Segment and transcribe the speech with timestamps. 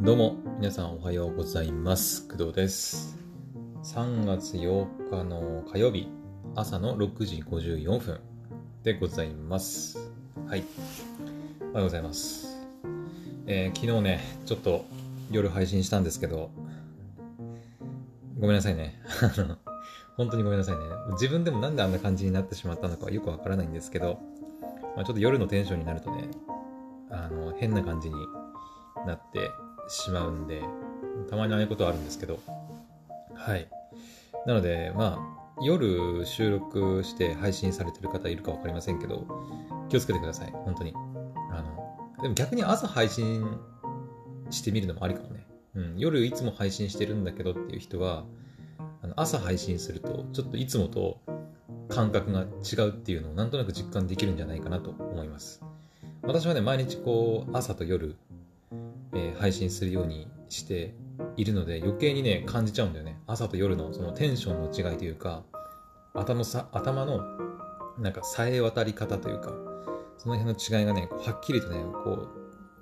[0.00, 2.28] どうも、皆さんおはようございます。
[2.28, 3.18] 工藤です。
[3.82, 6.06] 3月8日の火曜日、
[6.54, 8.20] 朝の6時54分
[8.84, 9.98] でございます。
[10.46, 10.62] はい。
[11.60, 12.64] おはようございます。
[13.48, 14.84] えー昨日ね、ちょっと
[15.32, 16.52] 夜配信したんですけど、
[18.38, 19.02] ごめんなさいね。
[20.16, 20.82] 本当にごめんなさいね。
[21.14, 24.20] 自分でもなんであんな感じになってしまったのかはよくわからないんですけど、
[24.94, 26.28] まあ、ちょっと夜のテンションになるとね、
[27.10, 28.14] あの、変な感じに
[29.04, 29.50] なって
[29.88, 30.62] しまうんで、
[31.28, 32.38] たまにああいうことはあるんですけど、
[33.34, 33.68] はい。
[34.46, 39.26] なので、まあ、夜収録して配信されてる方いるか分かりませんけど、
[39.88, 40.92] 気をつけてください、本当に。
[41.50, 43.58] あの、でも逆に朝配信
[44.50, 45.46] してみるのもありかもね。
[45.74, 48.24] うん、夜いつも配信してるんだけどっていう人は、
[49.02, 51.20] あの朝配信すると、ちょっといつもと
[51.88, 55.62] 感覚が違うっていうのをなんとなく実感できるんじゃないかなと思います。
[56.22, 58.16] 私はね、毎日こう、朝と夜、
[59.14, 60.94] えー配信するようにして
[61.36, 63.18] いるので余計にね感じちゃうんだよね。
[63.26, 65.44] 朝と夜のそのテンションの違いというか
[66.14, 67.20] 頭のさ頭の
[67.98, 69.52] なんかさえ渡り方というか
[70.18, 72.28] その辺の違いがねはっきりとねこう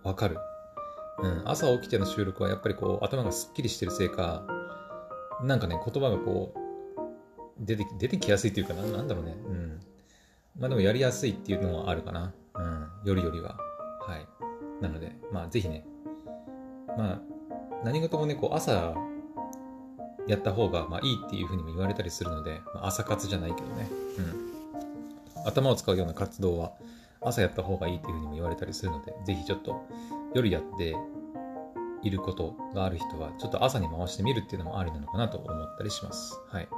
[0.04, 0.38] 分かる、
[1.22, 4.46] うん、朝起きての収録はやっぱりこう頭がすっきりしてるせいか
[5.42, 6.66] なんかね言葉がこう
[7.58, 9.32] 出て出てきやすいというかななんだろうね。
[9.32, 9.80] うん。
[10.58, 12.34] まあでもやりやすいっていうのはあるかな。
[12.54, 13.56] うん夜よりは。
[14.00, 14.82] はい。
[14.82, 15.86] なのでまあぜひね
[16.96, 17.20] まあ、
[17.84, 18.94] 何事もね、こう朝
[20.26, 23.88] やった方がまあいいっていうふうにも言われたりするので、まあ、朝活じゃないけどね、
[24.18, 25.46] うん。
[25.46, 26.72] 頭を使うような活動は
[27.20, 29.86] 朝やった方がいいっていうふうにも言われたりするので、ぜひちょっと
[30.34, 30.96] 夜やって
[32.02, 36.40] いることがある人は、ちょっと朝に回してみるっていうのもありなのかなと思ったりします。
[36.48, 36.68] はい。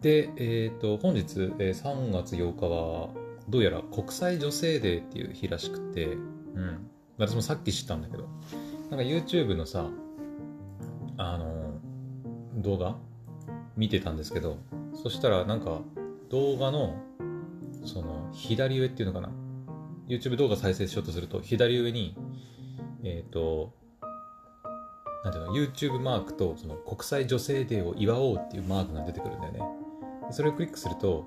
[0.00, 3.08] で、えっ、と、本日、え3月8日は、
[3.48, 6.90] どうやら国際女性デーっていう日らしくて、うん。
[7.18, 8.28] 私もさっき知ったんだけど、
[8.94, 9.90] なんか YouTube のさ、
[11.16, 11.80] あの、
[12.58, 12.94] 動画
[13.76, 14.58] 見てたんですけど、
[15.02, 15.80] そしたらなんか
[16.30, 16.94] 動画の、
[17.84, 19.32] その左上っていうのかな
[20.06, 22.16] ?YouTube 動画再生しようとすると、左上に、
[23.02, 23.72] えっ、と、
[25.24, 29.60] なんていうの、YouTube マークとその国際女性デーを祝おうっていうマークが出てくるんだよね。
[30.30, 31.26] それをクリックすると、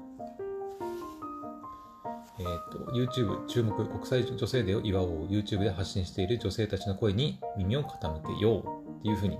[2.39, 9.39] えー、と YouTube 注目国際女性デーを祝おう YouTube で発信している女性たちの声に耳を傾けようっていうふうに、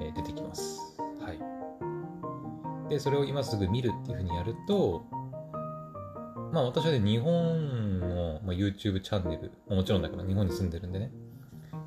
[0.00, 0.78] えー出てきます。
[1.20, 2.88] はい。
[2.90, 5.04] で、それを今すぐ見るっていうふうにやると、
[6.52, 11.10] まあ私はね、日本の、まあ、YouTube チャンネル、もちろんだから日本に住んでるんでね、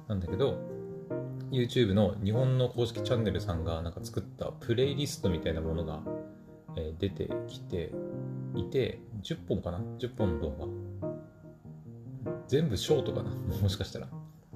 [0.08, 0.58] なんだけど、
[1.52, 6.02] YouTube の日本の公式チャンネルさんがなんか作ったプレイリストみたいなものが、
[6.78, 7.92] えー出てきて
[8.56, 10.52] いて、10本かな ?10 本の動
[12.24, 12.32] 画。
[12.48, 13.32] 全部ショートかな？
[13.62, 14.08] もしかしたら。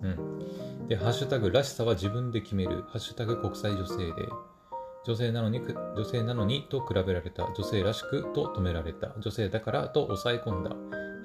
[0.03, 0.87] うん。
[0.87, 2.83] で、ハッシュタグ、らしさは自分で決める。
[2.83, 4.29] ハッシュタグ、国際女性で。
[5.05, 7.51] 女性なのに、女性なのにと比べられた。
[7.55, 9.13] 女性らしくと止められた。
[9.19, 10.75] 女性だからと抑え込んだ。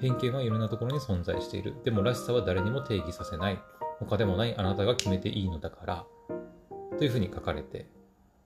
[0.01, 1.75] 偏見はいろんなところに存在している。
[1.83, 3.61] でも、らしさは誰にも定義させない。
[3.99, 6.05] 他でもないあなたが決めていいのだから。
[6.97, 7.87] というふうに書かれて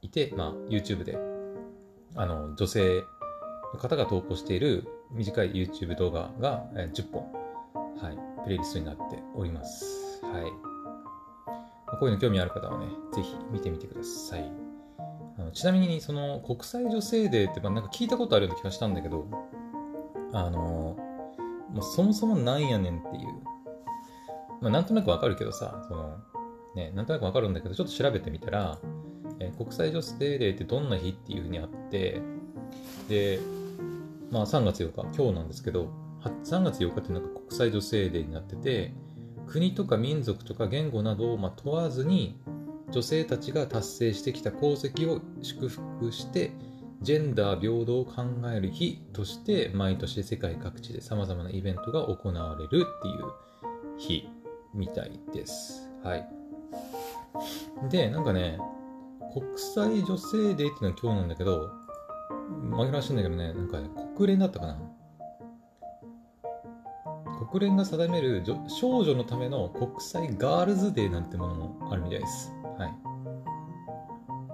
[0.01, 1.17] いて、まあ、YouTube で、
[2.15, 3.03] あの、女性
[3.77, 7.31] 方が投稿している短い YouTube 動画がえー10本、
[8.01, 10.21] はい、プレイリストになっております。
[10.23, 10.69] はい。
[11.99, 14.51] こういうの興味ある方はね、ぜひ見てみてください。
[15.37, 19.27] あのちなみに、その国際女性デーって、まあ、なんか聞いたことあるような気がしたんだけど、
[20.33, 23.25] あの、もうそもそもなんやねんっていう、
[24.61, 26.17] まあ、なんとなくわかるけどさ、その、
[26.75, 28.77] ね、なんとなくわかるんだけど、ちょっと調べてみたら、
[29.39, 32.21] え国際女性デーってどんな日っていうふうにあって、
[33.07, 33.39] で、
[34.31, 35.89] まあ3月8日、今日なんですけど、
[36.23, 38.93] 3月8日ってなんか国際女性デーになってて、
[39.47, 42.39] 国とか民族とか言語などをまあ問わずに、
[42.91, 46.51] 女性たちが達成してきた功績を祝福して、
[47.01, 48.23] ジェンダー平等を考
[48.53, 53.23] える日として、毎年世界各地で様々なイベントが行われるっていう
[53.97, 54.27] 日
[54.73, 55.89] みたいです。
[56.03, 56.29] はい。
[57.89, 58.59] で、なんかね、
[59.33, 61.69] 国際女性デーっていうのは今日なんだけど、
[62.71, 64.77] 紛らわしいんだけどね、なんかね、国連だったかな？
[67.49, 72.51] 国連が定める少女のための国際ガールズデーなんてものもあるみたいです。
[72.77, 72.93] はい。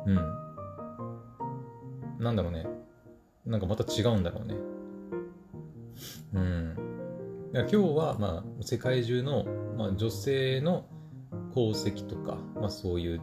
[0.06, 0.16] うん。
[2.24, 2.68] なんだろうね。
[3.44, 4.56] なんかまた違うんだろうね。
[6.36, 6.76] うん。
[7.54, 9.46] 今日は、まあ、世界中の、
[9.76, 10.86] まあ、女性の
[11.54, 13.22] 功績とか、まあそういう、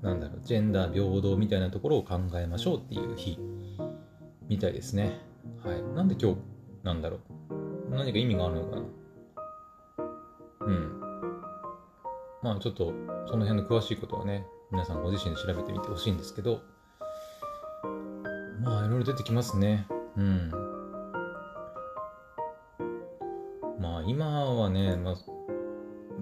[0.00, 3.38] なんだろう、ジェンダー平等みたいなところを考えましょうっていう日
[4.48, 5.30] みたいですね。
[5.64, 5.82] はい。
[5.94, 6.38] なんで今日
[6.82, 7.18] なんだろ
[7.90, 7.94] う。
[7.94, 8.82] 何か意味があるのかな。
[10.60, 11.00] うん。
[12.42, 12.92] まあちょっと
[13.28, 16.60] その辺の詳しいことはね、皆さんご自身で調べてみてほしいんですけど、
[18.62, 19.86] まあいろいろ出てきますね。
[20.16, 20.50] うん。
[23.78, 25.14] まあ今はね、まあ、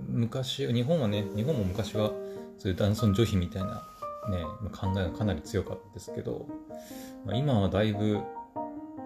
[0.09, 2.13] 昔、日本はね、日本も昔は
[2.59, 3.87] そういう男尊女卑みたいな
[4.29, 6.47] ね、考えがかなり強かったですけど、
[7.25, 8.21] まあ、今はだいぶ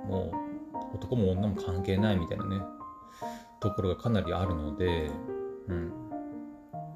[0.08, 2.60] もう男も女も関係ないみたいなね、
[3.60, 5.10] ところがかなりあるので、
[5.68, 5.92] うん。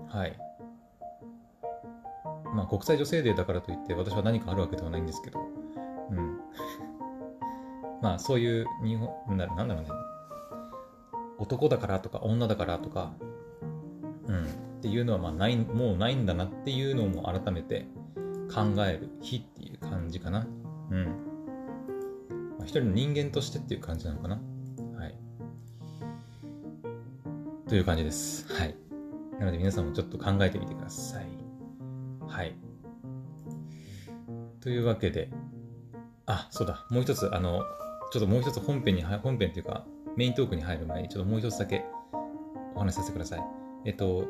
[0.09, 0.39] はい。
[2.55, 5.41] まあ国際女性デーだからといって私は何かあるわけではないんですけど、
[6.11, 6.41] うん。
[8.03, 9.89] まあそういう日本、なんだろうね。
[11.39, 13.13] 男だからとか女だからとか、
[14.27, 14.45] うん。
[14.45, 17.87] っていうのはまあない、もうないんだなっていうのも改めて
[18.53, 20.47] 考える日っていう感じかな。
[20.91, 21.28] うん。
[22.69, 24.39] 一人の人間としてっていう感じなのかな？
[24.95, 25.15] はい。
[27.67, 28.47] という感じです。
[28.53, 28.77] はい。
[29.41, 31.27] なので皆さんもちょっと考えてみてください。
[32.27, 32.55] はい。
[34.61, 35.31] というわけで、
[36.27, 37.63] あ、そうだ、もう一つ、あの、
[38.13, 41.87] ちょっともう一つ本編に、本編っていうか、メイントークに入る前に、ちょっともう一つだけ
[42.75, 43.43] お話しさせてください。
[43.87, 44.25] えっと、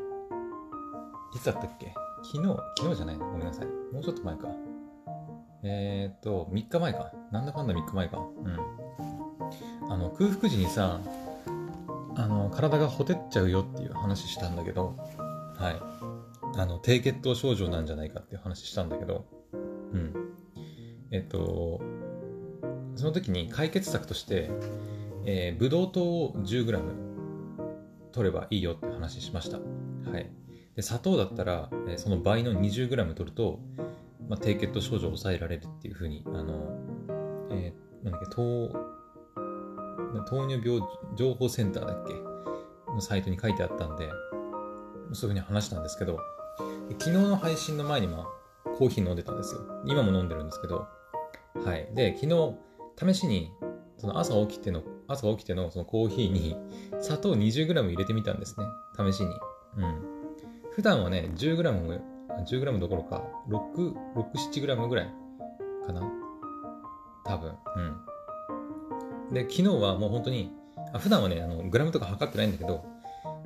[1.35, 1.93] いつだったっけ？
[2.23, 3.67] 昨日、昨日じゃないごめんなさい。
[3.93, 4.47] もうちょっと前か。
[5.63, 7.13] えー、っと、3日前か。
[7.33, 8.19] なんだかんだ3日前か。
[8.19, 9.93] うん。
[9.93, 11.01] あの、空腹時にさ、
[12.17, 14.97] あの、体がほてっちゃうよっていう話したんだけど、
[15.57, 16.59] はい。
[16.59, 19.27] あの、低血糖症状なんじゃないかっていう話したんだけど、
[19.93, 20.15] うん。
[21.11, 21.81] えっと、
[22.97, 24.51] その時に解決策として、
[25.25, 26.81] えー、ブドウ糖を 10g
[28.13, 29.59] 取ればいいよって話しました。
[29.59, 30.31] はい。
[30.75, 33.61] で砂糖だったら、えー、その倍の 20g 取ると、
[34.29, 36.79] まあ、低血糖症状を抑えられるっていうふうに、あの、
[37.51, 38.69] えー、なんだっけ、糖、
[40.29, 40.83] 糖尿病
[41.17, 42.15] 情報センターだっけ？
[42.93, 44.09] のサイトに書いてあったんで、
[45.13, 46.19] そういうふうに話したんですけど、
[46.99, 48.27] 昨日の配信の前にま
[48.67, 49.61] あ、コーヒー飲んでたんですよ。
[49.85, 50.87] 今も飲んでるんですけど、
[51.65, 51.89] はい。
[51.95, 53.51] で、昨日、試しに、
[53.99, 56.57] その朝起きての、朝起きてのそのコーヒーに
[57.01, 58.67] 砂糖 20g 入れてみたんですね。
[58.97, 59.31] 試しに。
[59.77, 60.03] うん。
[60.73, 62.01] 普段はね、10g、
[62.45, 65.07] 10g どころか、6、6、7g ぐらい
[65.87, 66.03] かな？
[67.25, 67.55] 多分。
[69.29, 69.35] うん。
[69.35, 70.53] で、昨日はもう本当に、
[70.93, 72.85] あ普段はね、あの、グラムとか測ってないんだけど、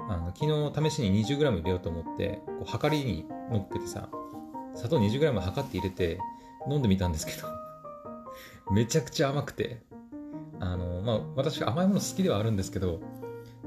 [0.09, 0.47] あの昨
[0.85, 4.09] 日試しに 20g 入れようと思って、こう測りに乗っけてさ、
[4.75, 6.19] 砂糖 20g 測って入れて
[6.71, 7.49] 飲んでみたんですけど
[8.73, 9.83] めちゃくちゃ甘くて、
[10.61, 13.01] あの、まあ、私甘いもの好きではあるんですけど、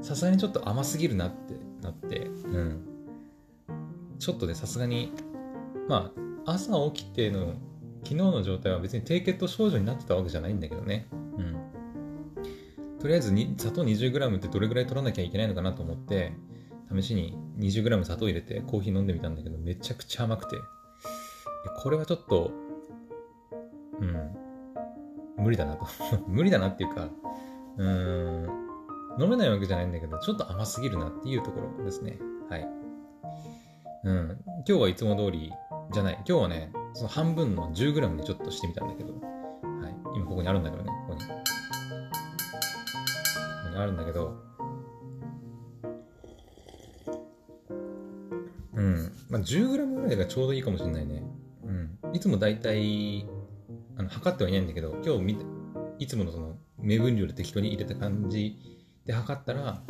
[0.02, 2.95] さすがにちょっと甘すぎるなってなって、うん。
[4.26, 5.12] ちょっとね、さすがに、
[5.88, 6.12] ま
[6.48, 7.54] あ、朝起きての、
[8.04, 11.06] 昨日の状態は別に低血糖症状になってたわけじゃないんだけどね。
[11.12, 13.00] うん。
[13.00, 16.34] とりあえずに砂糖 20g ってどれぐらい取らなきゃいけないのかなと思って、
[16.92, 20.58] 試しに 20g 砂糖入れてコーヒー飲んでみたんだけど、めちゃくちゃ甘くて、
[21.84, 22.52] これはちょっと、
[24.00, 25.86] うん、無理だなと。
[26.28, 27.10] 無理だなっていうか、
[27.78, 28.50] うん、
[29.20, 32.18] 飲めないわけじゃないんだけど、ちょっと甘すぎるなっていうところですね。
[32.50, 32.85] はい。
[34.06, 34.38] うん。
[34.68, 35.52] 今日はいつも通り
[35.92, 36.14] じゃない。
[36.28, 39.20] 今日はね、その半分の 10g でちょっとしてみたんだけど、は
[39.90, 39.96] い。
[40.16, 41.22] 今ここにあるんだけどね、ここに。
[41.22, 41.28] こ
[43.64, 44.36] こにあるんだけど、
[48.76, 49.12] うん。
[49.30, 51.24] まあ、10g ぐらいがちょうどいいかもしれないね。
[51.64, 51.98] うん。
[52.14, 53.28] いつもだいたい、
[53.98, 55.44] あの、測ってはいないんだけど、今日見て、
[55.98, 58.56] いつものその、目分量で適当に入れた感じ
[59.08, 59.82] で測ったら、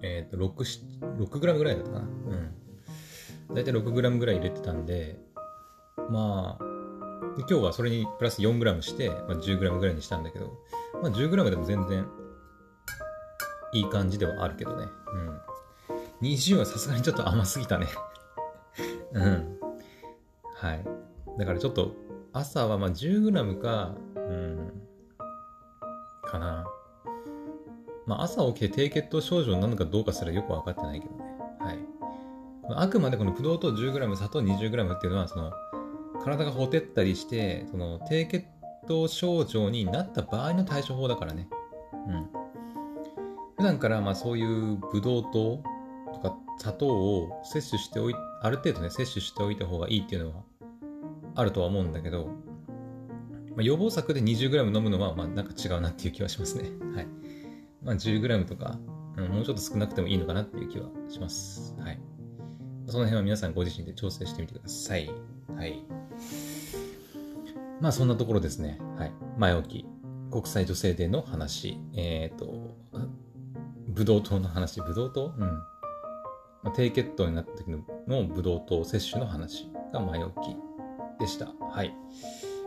[0.00, 2.04] えっ、ー、と、6、6g ぐらいだったかな。
[2.06, 2.61] うん。
[3.50, 5.18] 大体 6g ぐらい入れてたんで、
[6.10, 6.64] まあ、
[7.38, 10.46] 今日はそれにプラス 4g して、まあ、10g ぐらいにしたんだけど、
[11.02, 12.06] まあ、10g でも全然
[13.72, 14.86] いい感じではあるけどね。
[15.12, 16.28] うん。
[16.28, 17.86] 20はさすがにちょっと甘すぎたね
[19.12, 19.58] うん。
[20.54, 20.84] はい。
[21.38, 21.92] だからちょっと
[22.32, 24.82] 朝はまあ 10g か、うん、
[26.22, 26.66] かな。
[28.06, 31.31] まあ朝起きて低血糖症状なのかどうかすらよくわかってないけどね。
[32.80, 35.52] あくまでこのブドウ糖 10g、砂糖 20g っていうのは、その、
[36.22, 38.46] 体がほてったりして、その、低血
[38.86, 41.48] 糖症状になった場合の対処法だからね。
[42.08, 42.42] うん。
[43.56, 45.62] 普段からまあそういうブドウ糖
[46.12, 50.42] とか砂糖を摂取しておい、ある程度ね、摂取しておいた方がいいっていうのは
[51.34, 52.26] あるとは思うんだけど、
[53.50, 56.70] まあ、予防策で 20g 飲むのはまあなんか違うなっていう気はしますね。
[56.94, 57.06] はい。
[57.82, 58.78] まあ 10g とか、
[59.16, 61.76] うん、もうちょっと少なくてもいいのかなっていう気はします。
[61.78, 62.00] はい。
[62.86, 65.10] その辺は皆さんご自身で調整してみてください。
[65.56, 65.82] はい。
[67.80, 68.78] まあそんなところですね。
[68.96, 69.12] はい。
[69.38, 69.86] 前置き。
[70.30, 71.78] 国際女性デーの話。
[71.94, 72.76] えっ、ー、と、
[73.88, 74.80] ブドウ糖の話。
[74.80, 75.46] ブドウ糖うん。
[76.62, 80.56] まあ、低血糖になった時ののブドウ糖摂取の話が前置き
[81.20, 81.46] でした。
[81.46, 81.94] はい。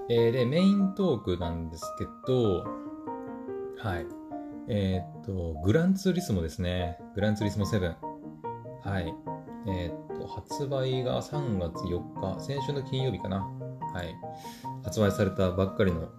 [0.10, 2.64] えー、で、メイントークなんですけど、
[3.78, 4.06] はい。
[4.68, 7.00] えー、っと、グランツーリスモですね。
[7.16, 7.96] グランツーリスモ7。
[8.84, 9.14] はい。
[9.68, 13.48] えー、っと、発売が3月4日、先週の金曜日かな。
[13.94, 14.16] はい。
[14.84, 16.10] 発売されたばっかりの、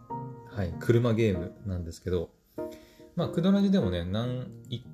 [0.48, 2.30] はい、車ゲームなんですけど、
[3.16, 4.84] まあ、クドラジでもね、何、一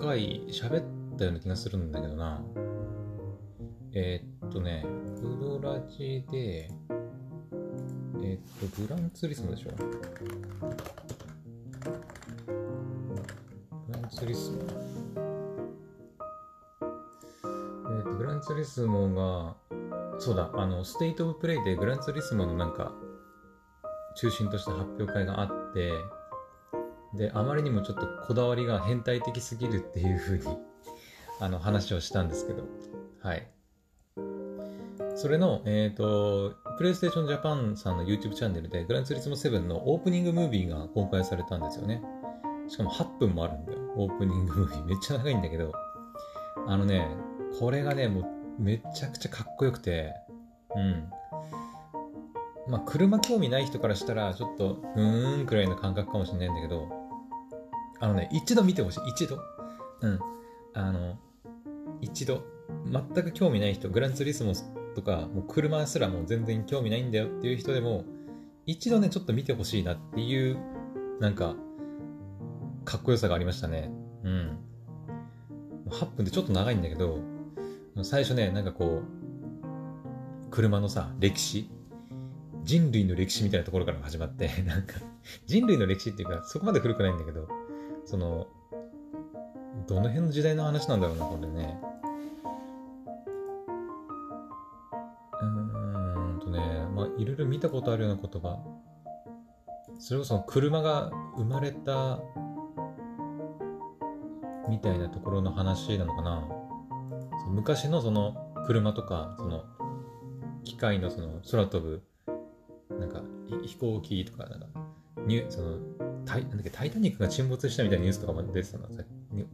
[0.00, 0.84] 回喋っ
[1.18, 2.42] たような気がするんだけどな。
[3.92, 4.84] えー、っとね、
[5.16, 6.70] クドラジで、
[8.22, 9.70] えー、っと、グランツーリスモでしょ
[13.86, 14.95] グランツリスモ。
[18.36, 19.56] グランツリスモが、
[20.18, 22.92] そうだ、あの、ステイトオブプレイでグランツリスモのなんか、
[24.14, 25.90] 中心とした発表会があって、
[27.14, 30.58] で、あまりにもちょっとこだわりが変態的すぎるっていうふうに
[31.40, 32.64] あの、話をしたんですけど、
[33.22, 33.48] はい。
[35.14, 42.02] それの、えっ、ー、と、プレイステーションジャパンさんの YouTube チャンネルで、グランツリスモ7のオープニングムービーが公開されたんですよね。
[42.68, 43.78] しかも8分もあるんだよ。
[43.96, 44.84] オープニングムービー。
[44.84, 45.72] めっちゃ長いんだけど、
[46.66, 47.16] あのね、
[47.58, 50.14] これがね、もうめちゃくちゃかっこよくて、
[50.74, 51.10] うん。
[52.68, 56.88] まあ、車興味ない人からしたら、ちょっと、うーんくらいの感覚かもしれないんだけど、
[58.00, 59.00] あのね、一度見てほしい。
[59.08, 59.38] 一度。
[60.02, 60.18] うん。
[60.74, 61.18] あの、
[62.00, 62.42] 一度。
[62.84, 64.52] 全く興味ない人、グランツーリスモ
[64.94, 68.04] とか、もう車すらもう全然興味ないんだよっていう人でも、
[68.66, 70.58] 一度ね、ちょっと見てほしいなっていう、
[71.20, 71.54] なんか、
[72.84, 73.90] かっこよさがありましたね。
[74.24, 74.58] うん。
[75.90, 77.20] 8分でちょっと長いんだけど、
[78.04, 81.70] 最初ね、なんかこう、車のさ、歴史？
[82.64, 84.94] 人類の歴史みたいなところから始まって、 なんか、
[85.46, 87.48] 人類の歴史っていうか、そこまで古くないんだけど、
[88.04, 88.48] その、
[89.86, 91.80] どの辺の時代の話なんだろうな、これね。
[95.42, 95.44] う
[96.36, 98.58] んとね、まあ、いろいろ見たことあるような言葉。
[99.98, 102.18] それこそ車が生まれた
[104.68, 106.55] みたいなところの話なのかな
[107.46, 109.64] 昔のその車とかその
[110.64, 112.02] 機械のその空飛ぶ
[112.98, 113.22] なんか
[113.64, 114.66] 飛行機とかなんか
[115.26, 115.78] ニュその
[116.24, 118.86] タイなんだっけタイタニックが沈没したみたいなニュースとかも出てたの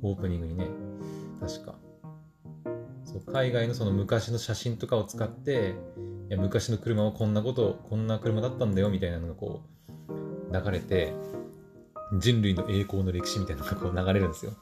[0.02, 0.66] オープニングにね。
[1.40, 1.74] 確か。
[3.04, 5.74] そう海外のその昔の写真とかを使って
[6.28, 9.62] いや昔の車はこんなことこんな車だったんだよみたいなのがこ
[10.08, 11.12] う流れて
[12.18, 14.52] 人類の栄光の歴史みたいなのがこう流れるんですよ。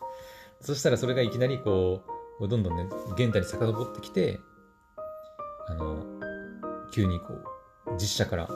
[0.60, 2.10] そしたらそれがいきなりこう、
[2.48, 4.40] どんどんね、現代に遡ってきて、
[5.68, 6.04] あの、
[6.92, 8.48] 急にこう、実写から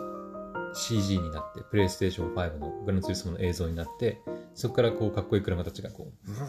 [0.74, 4.20] CG になって、プレイステーション5のグランツーリスモの映像になって、
[4.54, 6.44] そこからこう、かっこいい車たちがこう、ブーブ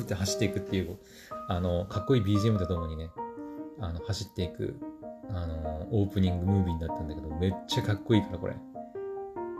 [0.00, 0.98] ーって走っていくっていう、
[1.48, 3.10] あの、かっこいい BGM とともにね、
[3.80, 4.76] あの、走っていく、
[5.30, 8.54] あの、オープニングムービーになったんだけど、めっちゃかっこいいから、これ。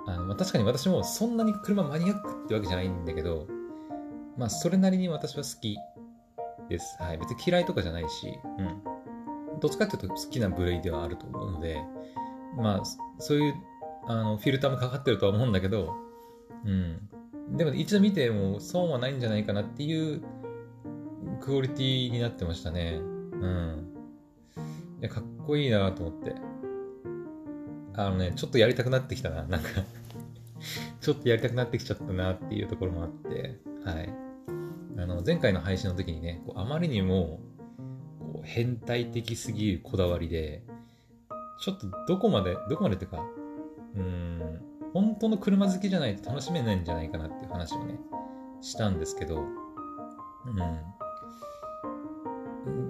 [0.06, 3.46] あの、まあ、確かに私もそんなに車マニアックってわけじゃないんだけど、
[4.36, 5.76] まあ、それなりに私は好き
[6.68, 6.96] です。
[7.00, 7.18] はい。
[7.18, 9.60] 別に嫌いとかじゃないし、うん。
[9.60, 11.82] どっちかっていうと好きな部類ではあると思うので、
[12.56, 12.82] まあ、
[13.18, 13.54] そういう、
[14.06, 15.94] あの、フィルターもかかってるとは思うんだけど、
[16.64, 17.08] うん。
[17.56, 20.22] でも一度見ても損はないんじゃないかなっていう
[21.40, 22.98] クオリティになってましたね。
[23.00, 23.02] う
[23.46, 23.94] ん。
[25.00, 26.34] いや、かっこいいなと思って。
[27.96, 29.44] あのね、ちょっとやりたくなってきたな。
[29.44, 29.68] なんか
[31.00, 34.08] ちょっとやりたくなってきちゃったなっていうところもあって、はい。
[34.96, 37.40] あの前回の配信の時にね、こうあまりにも
[38.20, 40.62] こう変態的すぎるこだわりで、
[41.60, 43.24] ちょっとどこまで、どこまでっていうか、
[43.96, 44.60] うん、
[44.92, 47.98] 本当の車好きじゃないと楽しめないんじゃないかなっていう話をね、
[48.60, 49.40] したんですけど、う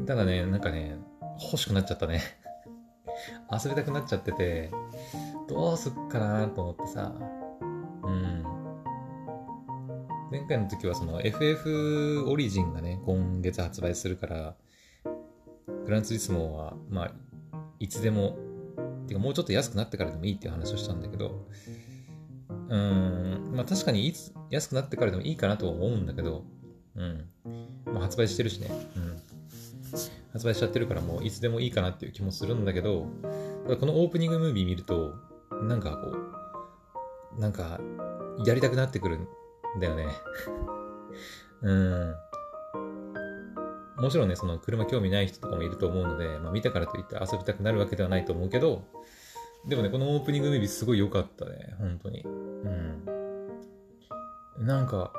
[0.02, 0.06] ん。
[0.06, 0.99] ただね、なんかね、
[1.42, 2.20] 欲しくなっちゃったね。
[3.50, 4.70] 遊びたくなっちゃってて、
[5.49, 7.14] どうすっかなと思ってさ、
[8.02, 8.63] うん。
[10.35, 14.57] 前回の時はその FF オリジンがね、今月発売するから、
[15.85, 17.12] グランツリスモは、まあ、
[17.79, 18.37] いつでも、
[19.07, 21.47] てかもうちょっと安くなってからでもいいっていう話をしたんだけど、
[22.69, 26.45] うん、まあ確かにいつ安くなってからでもいいかなとは思うんだけど、
[26.97, 27.29] うん。
[27.87, 29.23] まあ発売してるしね、うん。
[30.33, 33.07] 発売しちゃってるからもういつでもいいかなっていう気もするんだけど、
[33.67, 35.14] ただこのオープニングムービー見ると、
[35.62, 36.17] なんかこ
[37.38, 37.79] う、なんか、
[38.45, 39.29] やりたくなってくる
[39.81, 40.07] だよね。
[41.62, 42.14] うん。
[43.97, 48.83] もちろんね、その車興味ない人とかもいると思うので、まあ、見たからといって遊びたくなるわけではないと思うけど、
[49.66, 52.23] でもね、このオープニングムービーすごい良かったね、本当に。
[52.23, 53.04] うん。
[54.59, 55.12] なんか、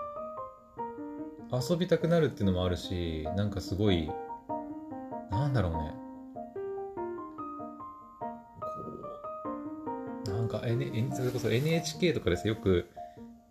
[1.52, 4.12] 遊びたくなるっていうのもあるし、なんかすごい、
[5.32, 5.94] なんだろうね。
[10.26, 12.88] こう、なんか、N、それこそ NHK とかですよく、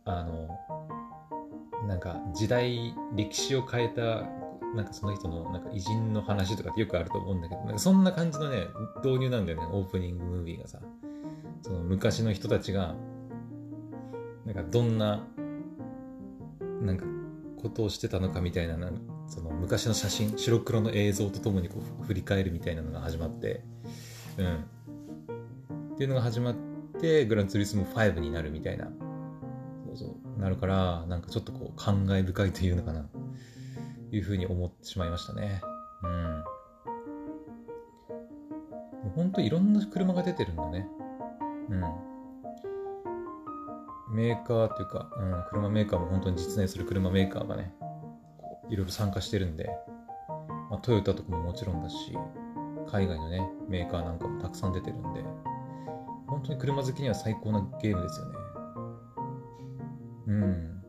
[0.05, 0.49] あの、
[1.87, 4.03] なんか時代、歴史を変えた、
[4.75, 8.69] なんかその人のなんか偉人の話とかってよくあると思うんだけど、なんかそんな感じのね、
[9.05, 10.81] 導入なんだよね、オープニングムービーがさ。
[11.63, 12.95] その昔の人たちが、
[14.45, 15.27] なんかどんな、
[16.83, 17.07] なんか
[17.63, 23.65] ことをしてたのかみたいな、なんその昔の写真、白黒の映像とともにこう振り返るみたいなのが始まって、
[24.37, 24.65] うん。
[25.95, 26.55] っていうのが始まっ
[27.01, 28.91] て、グランツーリスモ5になるみたいな、
[29.95, 33.07] そう、なるから、なんかちょっとこう、感慨深いというのかな、
[34.11, 35.63] いうふうに思ってしまいましたね。
[36.03, 36.45] うん。
[39.15, 40.89] 本当いろんな車が出てるんだね。
[41.71, 42.15] うん。
[44.15, 47.75] メーカーというか、うん、車メーカーも本当に実現する車メーカーがね、
[48.71, 49.71] いろいろ参加してるんで、
[50.71, 52.17] まあ、トヨタとかももちろんだし、
[52.91, 55.25] 海外のね、メーカーなんかもたくさん出てるんで、
[56.27, 58.44] 本当に車好きには最高なゲームですよね。
[60.27, 60.85] うん。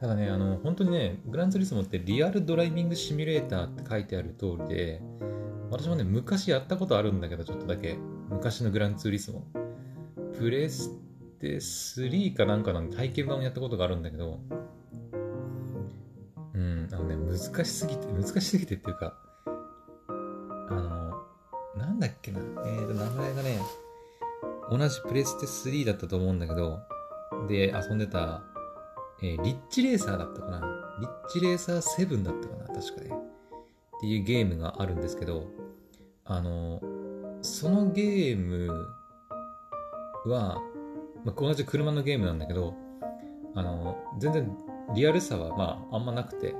[0.00, 5.00] ただね、あの、本当にね、グランツーリスモってリアルドライビングシミュレーターって書いてある通りで、
[5.70, 7.96] 私もね、昔やったことあるんだけど、ちょっとだけ。
[8.28, 9.44] 昔のグランツーリスモ。
[10.36, 10.90] プレス
[11.38, 14.40] テ3かなんかの体験版をやったことがあるんだけど、
[16.54, 19.14] うん、あのね、難しすぎて、難しすぎてっていうか、
[20.08, 21.12] あの、
[21.76, 23.60] なんだっけな、えーと、名前がね、
[24.70, 26.80] 同じプレステ3だったと思うんだけど、
[27.48, 28.42] で、遊んでた、
[29.22, 30.60] えー、リッチレーサーだったかな？
[31.00, 33.10] リッチレーサー7だったかな、確かね。
[33.10, 35.48] っていうゲームがあるんですけど、
[36.24, 36.80] あの、
[37.40, 38.68] そのゲーム
[40.26, 40.60] は、
[41.24, 42.74] まあ、同じ車のゲームなんだけど、
[43.54, 44.56] あの、全然
[44.94, 46.54] リアルさはまああんまなくて、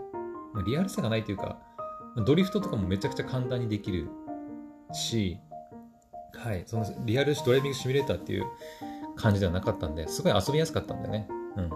[0.67, 1.59] リアルさがないというか、
[2.27, 4.09] ドリフトとかもめちゃくちゃ簡単にできる
[4.92, 5.38] し、
[6.35, 8.45] はい、そのリアルドライビングシミュレーターっていう
[9.16, 11.29] 感じではなかったんで、すごい遊びやすかったんだよね。
[11.57, 11.70] うん。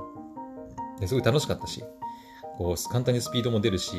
[1.01, 1.85] ですごい楽しかったし、
[2.57, 3.97] こう、簡単にスピードも出るし、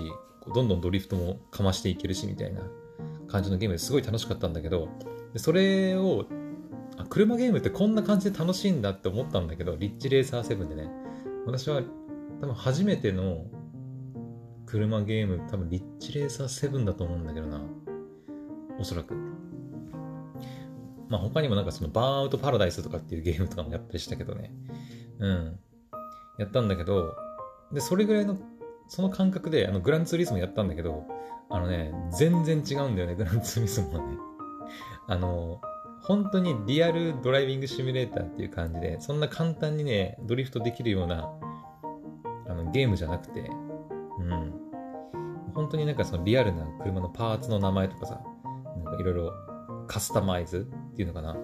[0.54, 2.62] どんどんドリフトもかましていけるし、みたいな
[3.28, 4.89] 感じのゲームですごい楽しかったんだけど、
[5.34, 6.26] でそれを、
[6.97, 10.89] あ、車ゲームってこんな感じで楽しいんだって思ったんだけど、リッチレーサー7でね、
[11.45, 11.82] 私は
[12.41, 13.45] 多分初めての
[14.65, 17.62] 車ゲーム、多分リッチレーサー7だと思うんだけどな。
[18.80, 19.27] おそらく。
[21.10, 24.52] まあ他にもなんかそのバーンアウトパラダイスとかっていうゲームとかもやったりしたけどね。
[25.20, 25.60] うん。
[26.38, 27.15] やったんだけど、
[27.72, 28.38] で、それぐらいの、
[28.88, 31.06] その感覚であのグランツーリスモやったんだけど、
[31.50, 34.17] あのね、全然違うんだよね、グランツーリスモはね。
[35.08, 35.62] あの、
[36.02, 41.30] 本当にリアルドライビングシミュレーターっていう感じで、そんな簡単にね、ドリフトできるような
[42.48, 43.50] あのゲームじゃなくて、
[44.20, 44.54] うん。
[45.54, 48.22] 本当になんかそのリアルな車のパーツの名前とかさ、
[48.84, 49.34] なんかいろいろ
[49.88, 51.38] カスタマイズっていうのかな、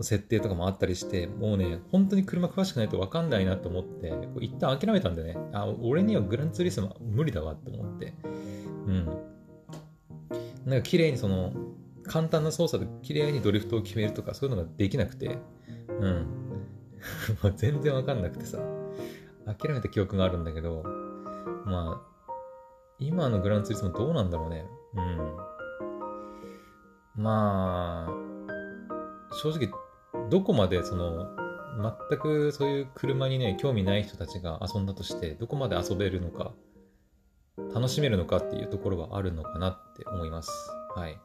[0.00, 5.36] 設定とかもあったりして、もうね、本当に車詳しくないと分かんないなと思って、一旦諦めたんだよね。
[5.52, 8.14] あ、俺にはグランツーリスモ無理だわって思って。
[8.86, 9.06] うん。
[10.66, 11.52] なんか綺麗にその、
[12.04, 15.38] 簡単な操作で綺麗にドリフトを決めるとかそういうのができなくて、
[16.00, 16.26] うん。
[17.56, 18.58] 全然わかんなくてさ。
[19.46, 20.82] 諦めた記憶があるんだけど、
[21.64, 22.32] まあ、
[22.98, 24.66] 今のグランツーリスモどうなんだろうね。
[24.94, 25.47] うん。
[27.18, 29.68] まあ、正直、
[30.30, 31.26] どこまでその、
[32.08, 36.52] 全くそういう車にね、興味ない人たちが遊んだとして、どこまで遊べるのか、
[37.74, 40.50] 楽しめるのかっていうところはあるのかなって思います。
[40.94, 41.18] はい。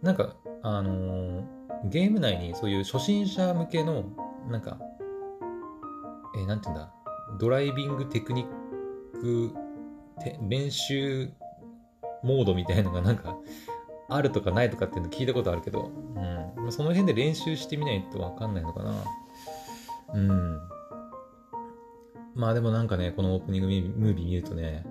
[0.00, 1.44] なんか、あのー、
[1.86, 4.04] ゲーム内にそういう初心者向けの、
[4.48, 4.78] なんか、
[6.36, 6.92] えー、なんて言うんだ、
[7.40, 9.52] ドライビングテクニック
[10.48, 11.30] 練習
[12.22, 13.36] モードみたいのがなんか
[14.10, 15.90] あるとかないとかっていうの聞いたことあるけど、
[16.56, 19.04] うん、その辺で練習してみないとわかんないのかな。
[20.14, 20.60] うん。
[22.34, 24.84] まあでもなんかね、このオープニングムービー見るとね、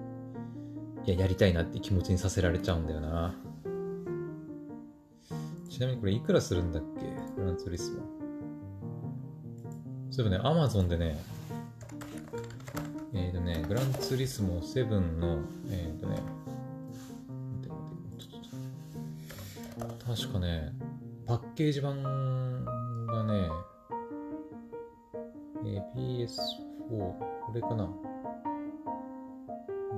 [1.05, 3.33] いや、やりたいなって気持ちにさせられちゃうんだよな。
[5.69, 7.05] ちなみにこれいくらするんだっけ？
[7.35, 7.99] フランツーリスモ。
[10.11, 11.17] そういえばね、アマゾンでね、
[13.13, 16.17] えっ、ー、とね、グランツーリスモ7の、えっ、ー、とね、
[20.09, 20.71] 確かね、
[21.27, 23.47] パッケージ版がね、
[25.63, 26.27] えー、PS4、
[26.89, 27.87] これかな。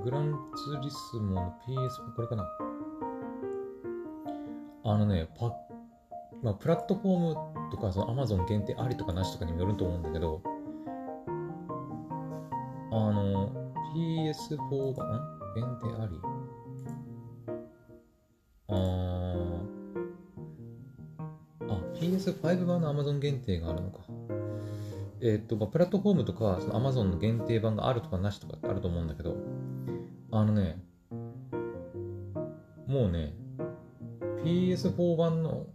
[0.03, 2.45] グランツーリスモの PS4、これかな。
[4.83, 5.55] あのね、パ
[6.43, 10.41] まあ、プラットフォームとか、その Amazon 限定ありとかなしとかにもよると思うんだけど、
[12.91, 13.49] あの、
[13.95, 16.40] PS4 が、ん限定あり？
[22.11, 23.99] PS5 版の Amazon 限定があるのか。
[25.21, 29.37] えっ、と、まあ、プラットフォームとか、その Amazon の限定版があるとかなしとかってあると思うんだけど、
[30.31, 30.83] あのね、
[32.87, 33.33] もうね、
[34.43, 35.67] PS4 版の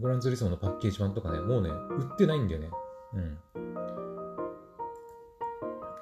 [0.00, 2.70] グランツーリスモのパッケージ版とかね、もうね、売ってないんだよね。
[3.14, 3.38] うん。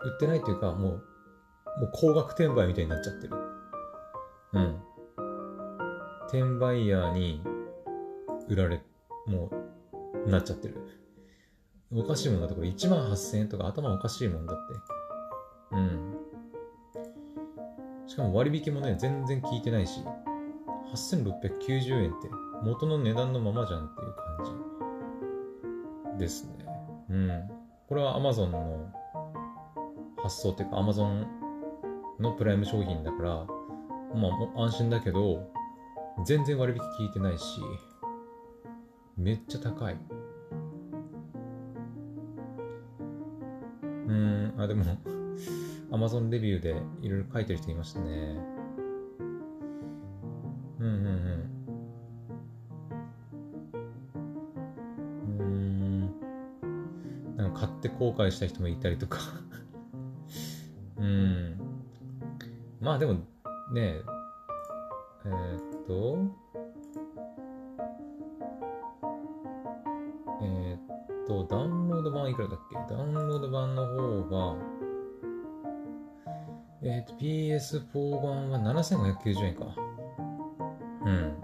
[0.02, 0.92] 売ってないっていうか、もう、
[1.80, 3.36] もう高額転売みたいになっちゃってる。
[4.54, 4.82] うん。
[6.28, 7.42] 転売ヤーに
[8.50, 8.82] 売られ、
[9.26, 9.50] も
[10.26, 10.76] う、なっちゃってる。
[11.92, 15.76] おかしいもんだってこれ1万8000円とか頭おかしいもんだって。
[15.76, 16.16] うん。
[18.06, 20.00] しかも割引もね、全然効いてないし、
[20.92, 22.28] 8690円って
[22.62, 24.56] 元の値段のままじゃんっていう感
[26.14, 26.66] じですね。
[27.10, 27.50] うん。
[27.88, 28.92] これは Amazon の
[30.22, 31.26] 発想っていうか Amazon
[32.18, 33.46] のプライム商品だから、
[34.14, 35.48] まあ安心だけど、
[36.24, 37.60] 全然割引効いてないし、
[39.20, 39.96] めっちゃ高い。
[43.82, 44.82] うん、あ、でも
[45.92, 46.70] Amazon レビューで
[47.02, 48.06] いろいろ書いてる人いましたね。
[50.78, 51.06] うんうん
[53.68, 53.90] うん。
[55.38, 57.36] うん。
[57.36, 59.18] なんか買って後悔した人もいたりとか
[60.96, 61.60] うん。
[62.80, 63.20] まあでもね、
[63.74, 66.49] えー、っと、
[71.48, 72.94] ダウンロード版いくらだっけ？
[72.94, 74.56] ダウンロード版の方が、
[76.82, 79.66] えー、と、PS4 版は7590円か。
[81.04, 81.34] うん。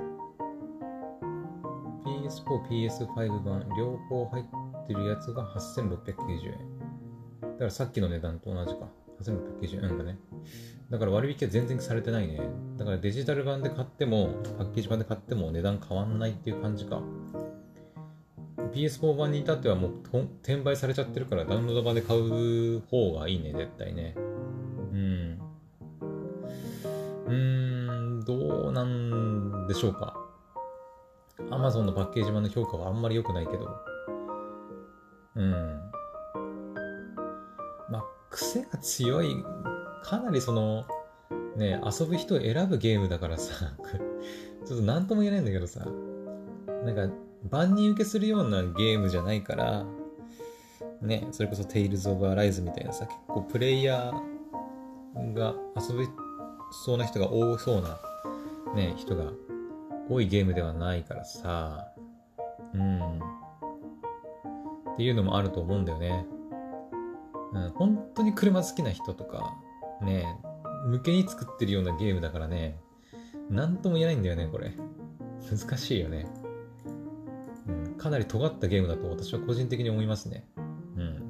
[2.05, 6.79] PS4、PS5 版、両方入ってるやつが8690円。
[7.41, 8.89] だからさっきの値段と同じか。
[9.21, 10.19] 8690円だね。
[10.91, 12.41] だから割引は全然されてないね。
[12.77, 17.03] だからデジタル版で買っても、パッケージ版で買っても値段変わんないっていう感じか。
[18.77, 19.93] PS4 版に至ってはもう
[20.43, 24.15] 転売されちゃってるからダウンロード版で買う方がいいね、絶対ね。
[24.17, 24.21] う
[24.97, 25.39] ん。
[27.27, 27.33] うー
[28.21, 30.15] ん、どうなんでしょうか。
[31.51, 33.67] Amazon のパッケージ版の評価はあんまり良くないけど。
[35.37, 35.81] うん。
[37.91, 39.43] まあ、癖が強い
[40.03, 40.85] かなりその、
[41.57, 43.73] ね、遊ぶ人を選ぶゲームだからさ、
[44.67, 45.87] ちょっと何とも言えないんだけどさ、
[46.85, 47.15] なんか、
[47.51, 49.85] 万人受けするようなゲームじゃないから、
[51.01, 56.07] ね、それこそ Tales of Arise みたいなさ、結構プレイヤーが遊べ
[56.85, 57.99] そうな人が多そうな、
[58.75, 59.33] ね、人が
[60.09, 61.89] 多いゲームではないからさ、
[62.75, 63.19] うん。
[64.95, 66.27] っていうのもあると思うんだよね。
[67.53, 69.55] うん、本当に車好きな人とか、
[70.03, 70.27] ね、
[70.87, 72.79] 向けに作ってるようなゲームだからね、
[73.51, 74.73] なんとも言えないんだよね、これ。
[75.51, 76.27] 難しいよね。
[78.07, 80.47] かなり尖ったゲームだと私は個人的に思いますね。
[80.97, 81.23] うん。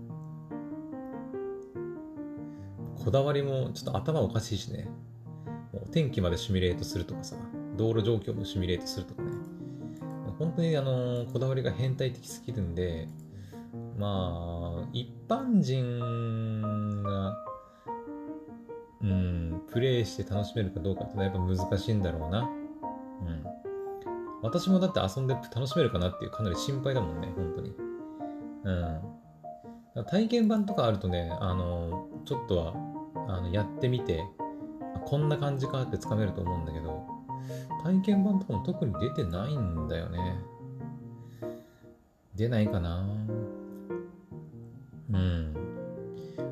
[3.03, 4.87] こだわりもちょっと頭おかしいしね。
[5.73, 7.37] もう天気までシミュレートするとかさ、
[7.79, 9.31] 道路状況もシミュレートするとかね。
[10.39, 13.09] 本当にあのこだわりが変態的すぎるんで、
[13.97, 17.39] まあ、一般人が
[19.03, 22.51] うん、プレイして楽しめるかどうかってのはやっぱ難しいんだろうな。
[24.47, 27.75] 私もだって遊んで楽しめるかなっていうかなり心配だもんね、本当に。
[28.65, 30.05] うん。
[30.05, 32.75] 体験版とかあるとね、あの、ちょっとは、
[33.29, 34.23] あの、やってみて、
[35.05, 37.05] こんな感じかってつかめると思うんだけど、
[37.83, 40.37] 体験版とかも特に出てないんだよね。
[42.37, 43.05] 出ないかな
[45.11, 45.55] うん。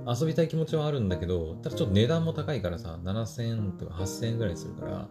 [0.07, 5.09] 遊びたい気持ちはあるんだけど、ただちょっと値段も高いからさ、7000円とか8000円ぐらいするから、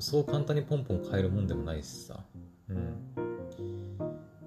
[0.00, 2.20] そう簡単にポンポン買えるもんでもないしさ。
[2.68, 2.96] うん。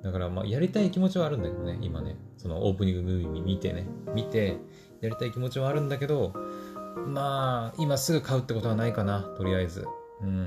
[0.01, 2.17] だからまあやりたい気持ちはあるんだけどね、今ね。
[2.38, 4.57] そのオープニングムービー見てね、見て、
[5.01, 6.33] やりたい気持ちはあるんだけど、
[7.07, 9.85] まあ、今すぐ買うってことはないかな、とりあえず。
[10.21, 10.45] うん。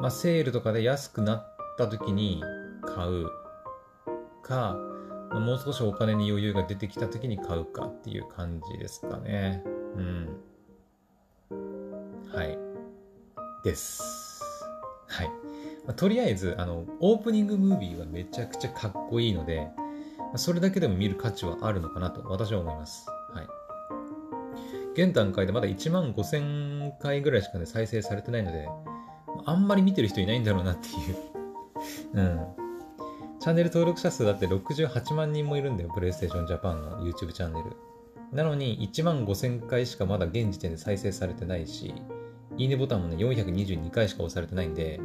[0.00, 2.42] まあ、セールとかで安くなった時に
[2.82, 3.28] 買う
[4.42, 4.76] か、
[5.32, 9.62] もう少しお金に余裕が出てきた時に買うかっていう感じですかね。
[9.96, 10.28] うん。
[12.32, 12.71] はい。
[13.62, 14.32] です。
[15.08, 15.28] はい。
[15.86, 19.68] まあ、とりあえず、あの、オープニングムービーはめちゃくちゃかっこいいので、
[20.36, 23.06] それだけでも見る価値はあるのかなと私は思います。
[23.32, 23.46] はい。
[24.94, 28.68] 現段階でまだ1万5000回ぐらいしかね、再生されてないので、
[29.44, 31.16] あんまり見てる人いないんだろうなっていう。
[32.14, 32.62] うん。
[33.40, 37.76] チャンネル登録者数だって68万人もいるんだよ、プレイステーションジャパンの YouTube チャンネル。
[38.32, 41.92] なのに1万5000回しかまだ現時点で再生されてないし、
[42.58, 45.00] いいねボタンもね、422回しか押されてないんで、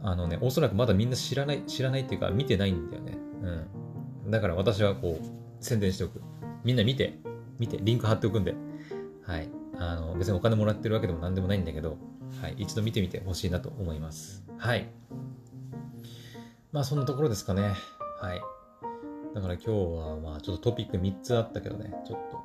[0.00, 3.18] あのね、おそらくまだみんな知らない、知らないっていうか見てないんだよね。
[4.24, 4.30] うん。
[4.30, 6.20] だから私はこう、宣伝しておく。
[6.64, 7.18] みんな見て、
[7.58, 8.54] 見て、リンク貼っておくんで。
[9.24, 9.48] はい。
[9.78, 11.96] あの、別にお金もらってるわけでも何でもないんだけど、
[12.40, 12.54] はい。
[12.58, 14.44] 一度見てみてほしいなと思います。
[14.58, 14.88] はい。
[16.72, 17.74] まあそんなところですかね。
[18.20, 18.40] はい。
[19.34, 22.38] だから今日はまあちょっとトピック3つあったけどね、ちょっと、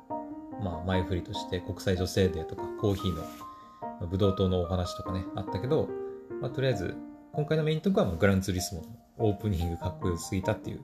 [0.62, 3.22] まあ前振りとして国際女性デーとかコーヒーの
[4.06, 5.88] ブドウ糖のお話とかね、あったけど、
[6.40, 6.94] まあとりあえず
[7.32, 10.80] 今回のメイントークはグランツーリスモのオープニングかっこよすぎたっていう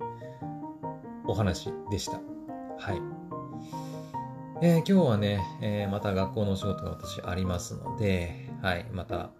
[1.27, 2.21] お話でした。
[2.79, 3.01] はい。
[4.63, 9.31] えー、今日はね、えー、また学校のお仕事が私ありますので、はい、また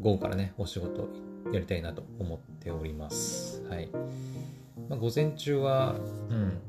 [0.00, 1.08] 午後からね、お仕事
[1.52, 3.62] やりたいなと思っております。
[3.68, 3.88] はい。
[4.88, 5.96] まあ、午前中は、
[6.28, 6.60] うん、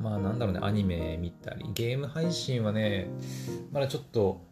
[0.00, 3.08] まあなんだろうね、アニメ見たり、ゲーム配信はね、
[3.70, 4.42] まだちょっと、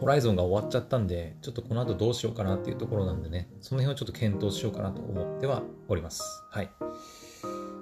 [0.00, 6.22] ホライゾンが終わっちゃったんで、ちょっとこの後どうしようかなっていうところなんでね、その辺をちょっと検討しようかなと思ってはおります。
[6.50, 6.70] はい。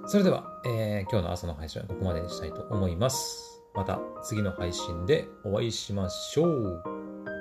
[0.07, 3.61] それでは、えー、今日の朝の配信はここまでにしたいと思います。
[3.75, 6.83] また次の配信でお会いしましょう。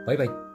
[0.06, 0.45] バイバイ。